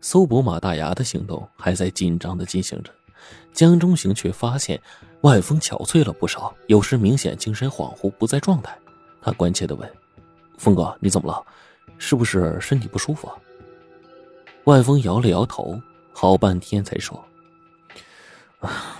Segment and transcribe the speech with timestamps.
[0.00, 2.90] 搜捕马大牙的行动还在紧张的进行着，
[3.52, 4.80] 江中行却发现
[5.20, 8.76] 万峰憔悴了不少，有时明显精神恍惚，不在状态。
[9.20, 9.90] 他关切的问
[10.56, 11.44] ：“峰哥，你怎么了？
[11.98, 13.30] 是不是身体不舒服？”
[14.64, 15.78] 万峰摇了摇头，
[16.12, 17.22] 好半天才说
[18.60, 18.98] ：“啊，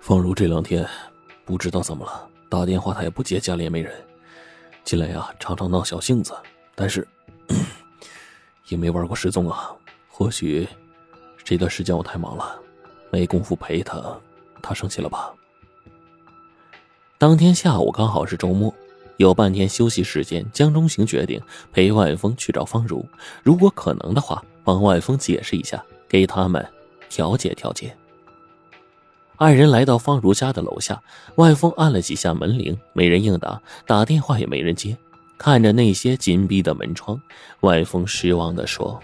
[0.00, 0.84] 方如这两天
[1.44, 3.94] 不知道怎么了，打电话他也不接，家里也没人。
[4.82, 6.34] 近来呀，常常闹小性子，
[6.74, 7.06] 但是……”
[8.68, 9.70] 也没玩过失踪啊，
[10.08, 10.68] 或许
[11.44, 12.58] 这段时间我太忙了，
[13.10, 14.02] 没工夫陪他，
[14.62, 15.32] 他生气了吧？
[17.18, 18.74] 当天下午刚好是周末，
[19.16, 21.40] 有半天休息时间，江中行决定
[21.72, 23.06] 陪万峰去找方如，
[23.42, 26.66] 如果可能的话，帮万峰解释一下，给他们
[27.08, 27.96] 调解调解。
[29.38, 31.00] 二人来到方如家的楼下，
[31.36, 34.96] 万峰按了几下门铃，没人应答，打电话也没人接。
[35.38, 37.20] 看着那些紧闭的门窗，
[37.60, 38.98] 万峰失望的说：“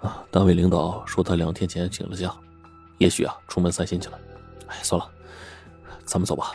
[0.00, 2.32] 啊，单位领导说他两天前请了假，
[2.98, 4.18] 也许啊出门散心去了。
[4.68, 5.10] 哎，算了，
[6.04, 6.52] 咱们走吧。”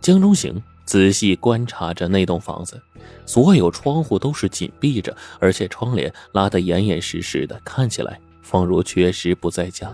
[0.00, 2.80] 江中行仔细观察着那栋房子，
[3.26, 9.92] 所有窗户都是紧闭着，而且窗帘拉得严严实实的，看起来方如确实不在家。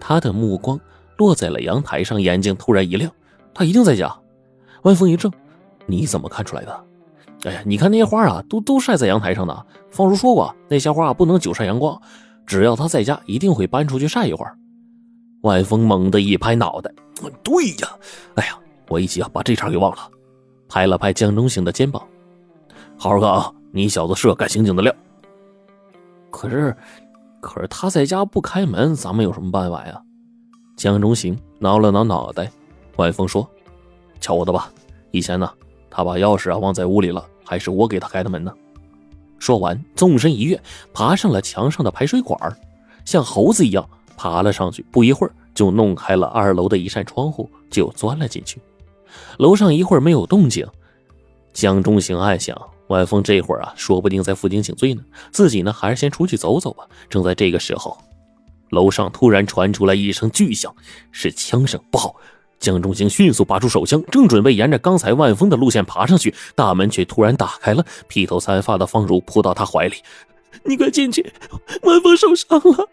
[0.00, 0.80] 他的目光
[1.18, 3.12] 落在了阳台上，眼睛突然一亮，
[3.52, 4.16] 他一定在家。
[4.82, 5.30] 万峰一怔。
[5.92, 6.84] 你怎么看出来的？
[7.44, 9.62] 哎呀，你看那些花啊，都都晒在阳台上呢。
[9.90, 12.00] 方如说过，那些花不能久晒阳光，
[12.46, 14.56] 只要他在家，一定会搬出去晒一会儿。
[15.42, 16.90] 万峰猛地一拍脑袋，
[17.42, 17.88] 对呀，
[18.36, 18.56] 哎呀，
[18.88, 19.98] 我一急啊，把这茬给忘了，
[20.68, 22.02] 拍了拍江中行的肩膀，
[22.96, 24.94] 好好干啊，你小子是个干刑警的料。
[26.30, 26.74] 可是，
[27.40, 30.00] 可是他在家不开门，咱们有什么办法呀？
[30.76, 32.50] 江中行挠了挠脑袋，
[32.96, 33.46] 万峰说
[34.20, 34.70] ：“瞧我的吧，
[35.10, 35.50] 以前呢。”
[35.94, 38.50] 他把钥匙啊忘在屋里了，还是我给他开的门呢？
[39.38, 40.58] 说完，纵身一跃，
[40.94, 42.38] 爬上了墙上的排水管，
[43.04, 44.82] 像猴子一样爬了上去。
[44.90, 48.58] 不一会儿，就弄开了二楼的一扇窗户，就钻了进去。
[49.36, 50.66] 楼上一会儿没有动静，
[51.52, 55.02] 江中行暗想：万峰这会儿啊，说不定在附近请罪呢。
[55.30, 56.86] 自己呢，还是先出去走走吧。
[57.10, 57.98] 正在这个时候，
[58.70, 60.74] 楼上突然传出来一声巨响，
[61.10, 62.16] 是枪声，不好！
[62.62, 69.96] 江中行迅速拔出手枪，正准备沿着刚才万峰的路线爬上去，大门却突然打开了，披头散发的方如扑到他怀里
[70.64, 71.32] ：“你快进去，
[71.82, 72.88] 万峰受伤了。”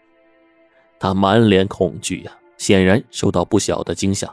[0.98, 4.28] 他满脸恐惧呀，显然受到不小的惊吓。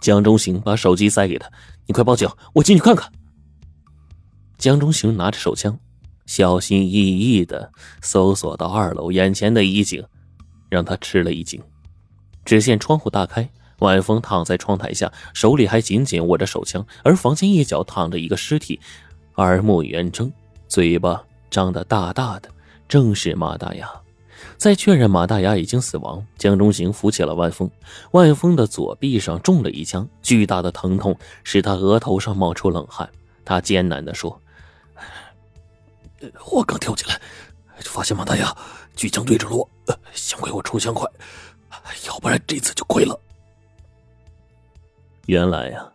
[0.00, 1.48] 江中行把手机塞给他
[1.86, 3.08] ：“你快报警，我进去看看。”
[4.58, 5.78] 江中行拿着手枪，
[6.26, 7.70] 小心翼翼的
[8.00, 10.04] 搜索到二楼，眼前的一景
[10.68, 11.62] 让他吃了一惊，
[12.44, 13.48] 只见窗户大开。
[13.82, 18.80] 晚风躺在窗台下，手里还紧紧握着手枪，而房间一角躺着一个尸体，
[19.34, 20.32] 耳目圆睁，
[20.68, 22.48] 嘴巴张得大大的，
[22.88, 23.90] 正是马大牙。
[24.56, 27.68] 在确认马大牙已经死亡，江中行扶起了万峰。
[28.12, 33.08] 万峰的左臂上中了一枪，巨大的疼痛使他额头上冒出冷汗。
[33.44, 34.40] 他艰难地说
[36.52, 37.20] ：“我刚跳起来，
[37.80, 38.56] 就发现马大牙
[38.94, 39.68] 举枪对着了我，
[40.12, 41.08] 幸亏我出枪快，
[42.06, 43.18] 要不然这次就亏了。”
[45.26, 45.86] 原来呀，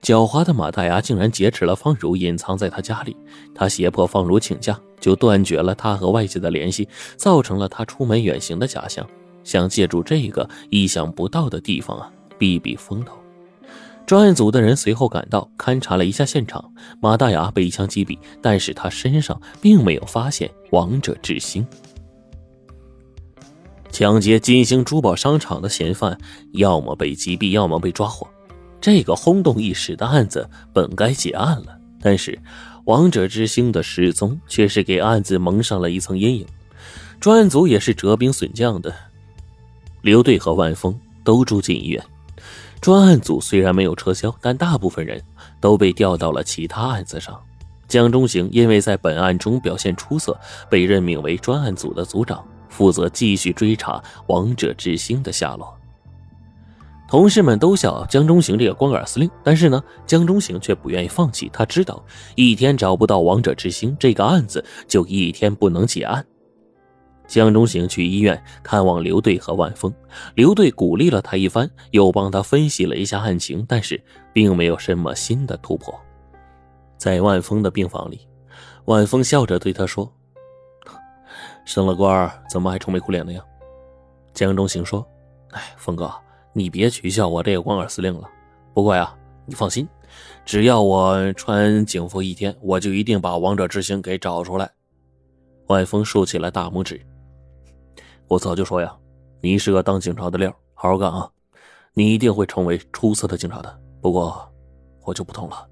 [0.00, 3.16] 狡猾的马大牙竟然劫持了方如，隐藏在他家里。
[3.54, 9.06] 他胁迫方如请假，就断绝了他和外界的联系，造成了他出门远行的假象，
[9.44, 13.16] 想借助这个意想不到的地方啊避避风头。
[14.04, 21.64] 专案组的人随后赶到，勘察了一下现场，马大牙被一枪击毙，但是他身上并没有发现王者之星。
[23.90, 26.18] 抢劫金星珠宝商场的嫌犯，
[26.54, 28.26] 要么被击毙，要么被抓获。
[28.82, 32.36] 这个轰动一时的案子本该结案了，但是
[32.84, 36.46] 王者之星的失踪却是给案子蒙上了一层阴影。
[37.20, 38.92] 专案组也是折兵损将的，
[40.00, 42.04] 刘队和万峰都住进医院。
[42.80, 45.22] 专案组虽然没有撤销，但大部分人
[45.60, 47.40] 都被调到了其他案子上。
[47.86, 50.36] 江中行因为在本案中表现出色，
[50.68, 55.72] 被任命为专案组的组长，负责继续追查王者之星的下落。
[57.12, 61.46] 同事们都笑江中行这个光杆司令，但是呢，江中行却不愿意放弃。
[61.52, 62.02] 他知道，
[62.36, 66.24] 一天找不到王者之星，这个案子就一天不能结案。
[67.26, 69.92] 江中行去医院看望刘队和万峰，
[70.34, 75.94] 刘队鼓励了他一番，又帮他分析了一下案情，但是并没有什么新的突破。
[76.96, 78.26] 在万峰的病房里，
[78.86, 80.10] 万峰笑着对他说
[81.66, 83.44] ：“升了官，怎么还愁眉苦脸的呀？”
[84.32, 85.06] 江中行说
[85.52, 86.10] ：“哎，峰哥。”
[86.52, 88.28] 你别取笑我这个光杆司令了，
[88.74, 89.14] 不过呀，
[89.46, 89.88] 你放心，
[90.44, 94.70] 只要我穿警服一天，我就一定把王者之星给找出来。
[95.68, 97.00] 外风竖起了大拇指。
[98.28, 98.94] 我早就说呀，
[99.40, 101.30] 你是个当警察的料，好好干啊！
[101.94, 103.80] 你一定会成为出色的警察的。
[104.00, 104.46] 不过，
[105.04, 105.66] 我就不同了，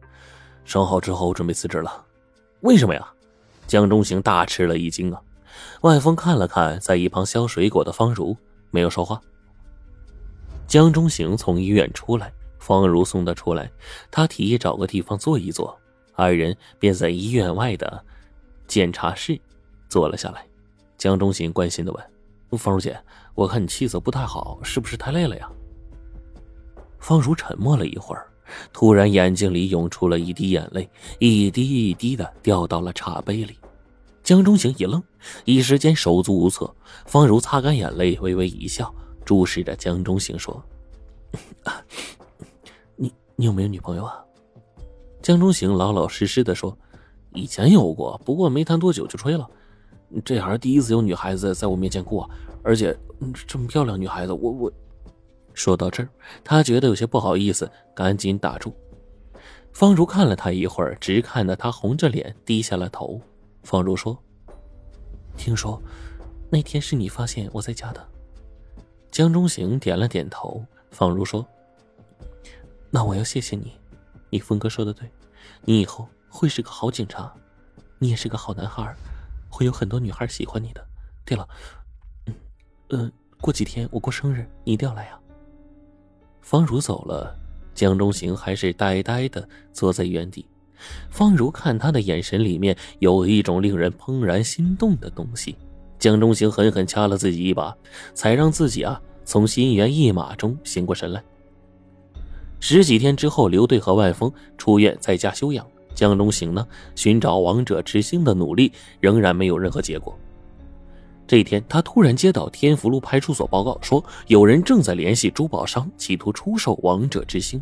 [0.64, 2.04] 伤好之后准备辞职了。
[2.60, 3.06] 为什么呀？
[3.66, 5.20] 江中行大吃了一惊啊！
[5.82, 8.36] 外风看了看在一旁削水果的方如，
[8.70, 9.20] 没有说话。
[10.70, 13.68] 江中行从医院出来，方如送他出来，
[14.08, 15.76] 他提议找个地方坐一坐，
[16.14, 18.00] 二人便在医院外的
[18.68, 19.36] 检查室
[19.88, 20.46] 坐了下来。
[20.96, 22.56] 江中行关心的问。
[22.56, 22.96] 方如姐，
[23.34, 25.50] 我看你气色不太好，是不是太累了呀？
[27.00, 28.28] 方如沉默了一会儿，
[28.72, 30.88] 突然眼睛里涌出了一滴眼泪，
[31.18, 33.58] 一滴一滴的掉到了茶杯里。
[34.22, 35.02] 江中行一愣，
[35.44, 36.72] 一时间手足无措。
[37.06, 38.94] 方如擦干眼泪，微微一笑，
[39.30, 40.60] 注视着江中行说
[42.98, 44.24] ：“你你有没有女朋友啊？”
[45.22, 46.76] 江中行老老实实的说
[47.32, 49.48] ：“以前有过，不过没谈多久就吹了。”
[50.24, 52.28] 这还是第一次有女孩子在我面前哭，
[52.64, 52.98] 而且
[53.46, 54.72] 这么漂亮女孩子，我我。
[55.54, 56.08] 说到这儿，
[56.42, 58.74] 他觉得有些不好意思，赶紧打住。
[59.72, 63.20] 方如看了他一会儿，直看得他红着脸低下了头。
[63.62, 64.18] 方如说
[65.38, 65.80] ：“听说
[66.50, 68.04] 那天是你发现我在家的。”
[69.10, 70.64] 江中行点了点头。
[70.90, 71.46] 方如说
[72.90, 73.72] ：“那我要谢谢你，
[74.30, 75.08] 你峰哥说的对，
[75.64, 77.32] 你以后会是个好警察，
[77.98, 78.94] 你也是个好男孩。”
[79.52, 80.86] 会有很多女孩喜欢你的。
[81.24, 81.48] 对了，
[82.26, 82.34] 嗯，
[82.90, 85.18] 嗯，过几天我过生日，你一定要来呀。
[86.40, 87.36] 方如走了，
[87.74, 90.46] 江中行还是呆呆的坐在原地。
[91.10, 95.56] 方如看他的眼神里面有一种令人怦然心动的东西。
[96.00, 97.72] 江中行狠狠掐了自己一把，
[98.14, 101.22] 才让自己啊从心猿意马中醒过神来。
[102.58, 105.64] 十几天之后，刘队和万峰出院在家休养。
[105.94, 110.16] 江中行呢，寻找王者之星的努力仍然没有任何结果。
[111.26, 117.60] 这一天，他突然接到天福路派出所报告，说有人正在联系珠宝商，企图出售王者之星。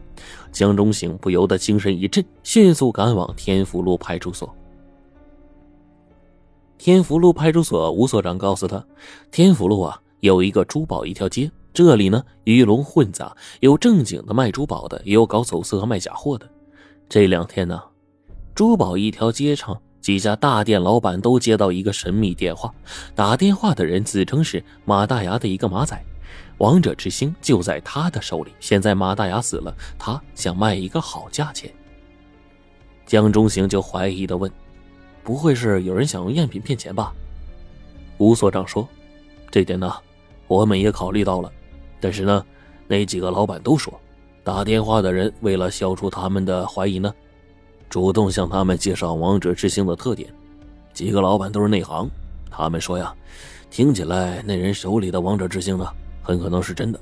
[0.52, 4.54] 江中行不由得精神一振，迅速赶往天福路派出所。
[6.78, 8.82] 天福路派出所吴所长告诉他，
[9.30, 16.48] 天福路啊有一个珠宝一条街，这里呢鱼龙混杂，有正经的卖珠宝的，也有搞走私和卖假货的。
[17.08, 17.82] 这两天呢。
[18.54, 22.74] 珠宝一条街上，几家大店老板都接到一个神秘电话。
[23.14, 25.96] 打电话的人自称是马大牙的一个马仔，
[26.58, 28.50] 王者之星就在他的手里。
[28.58, 31.72] 现在马大牙死了，他想卖一个好价钱。
[33.06, 34.50] 江中行就怀疑的问
[35.28, 37.12] ：“不会是有人想用赝品骗钱吧？”
[38.16, 38.88] 吴所长说
[39.52, 39.92] ：“这点呢，
[40.46, 41.52] 我们也考虑到了，
[42.00, 42.42] 但是呢，
[42.86, 43.92] 那几个老板都说，
[44.42, 47.14] 打电话的人为了消除他们的怀疑呢。”
[47.90, 50.32] 主动向他们介绍王者之星的特点，
[50.94, 52.08] 几个老板都是内行，
[52.50, 53.14] 他们说呀，
[53.70, 55.86] 听起来那人手里的王者之星呢，
[56.22, 56.98] 很可能是真的。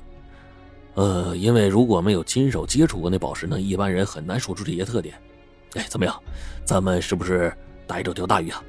[0.95, 5.15] 呃，因为如果没有亲手接触过那宝石呢，一般人很难说出这些特点。
[5.75, 6.13] 哎，怎么样，
[6.65, 7.53] 咱们是不是
[7.87, 8.61] 逮着条大鱼啊？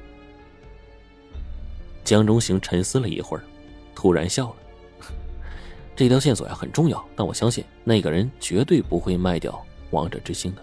[2.03, 3.43] 江中行沉思了一会儿，
[3.93, 4.55] 突然笑了。
[5.95, 10.61] 这条线索呀很重要，但我相信那个人绝对不会卖掉王者之星的。